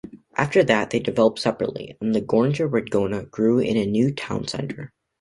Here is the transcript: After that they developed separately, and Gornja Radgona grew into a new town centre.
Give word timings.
After 0.35 0.63
that 0.63 0.89
they 0.89 0.97
developed 0.99 1.37
separately, 1.37 1.95
and 2.01 2.15
Gornja 2.15 2.67
Radgona 2.67 3.29
grew 3.29 3.59
into 3.59 3.81
a 3.81 3.85
new 3.85 4.11
town 4.11 4.47
centre. 4.47 4.91